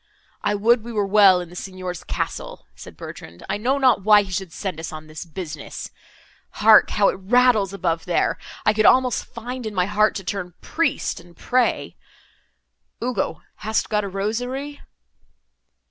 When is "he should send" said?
4.23-4.79